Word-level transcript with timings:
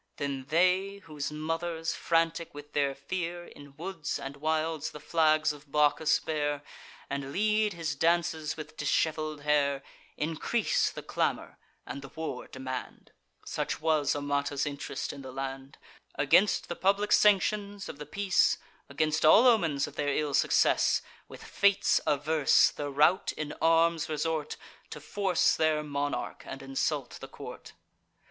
Then 0.17 0.45
they, 0.45 0.95
whose 1.03 1.31
mothers, 1.31 1.93
frantic 1.93 2.55
with 2.55 2.73
their 2.73 2.95
fear, 2.95 3.45
In 3.45 3.75
woods 3.77 4.17
and 4.17 4.35
wilds 4.37 4.89
the 4.89 4.99
flags 4.99 5.53
of 5.53 5.71
Bacchus 5.71 6.19
bear, 6.19 6.63
And 7.07 7.31
lead 7.31 7.73
his 7.73 7.93
dances 7.95 8.57
with 8.57 8.77
dishevel'd 8.77 9.41
hair, 9.41 9.83
Increase 10.17 10.89
the 10.89 11.03
clamour, 11.03 11.59
and 11.85 12.01
the 12.01 12.07
war 12.15 12.47
demand, 12.47 13.11
(Such 13.45 13.79
was 13.79 14.15
Amata's 14.15 14.65
int'rest 14.65 15.13
in 15.13 15.21
the 15.21 15.31
land,) 15.31 15.77
Against 16.15 16.67
the 16.67 16.75
public 16.75 17.11
sanctions 17.11 17.87
of 17.87 17.99
the 17.99 18.07
peace, 18.07 18.57
Against 18.89 19.23
all 19.23 19.45
omens 19.45 19.85
of 19.85 19.97
their 19.97 20.09
ill 20.17 20.33
success. 20.33 21.03
With 21.27 21.43
fates 21.43 22.01
averse, 22.07 22.71
the 22.71 22.89
rout 22.89 23.33
in 23.33 23.53
arms 23.61 24.09
resort, 24.09 24.57
To 24.89 24.99
force 24.99 25.55
their 25.55 25.83
monarch, 25.83 26.41
and 26.47 26.63
insult 26.63 27.19
the 27.19 27.27
court. 27.27 27.73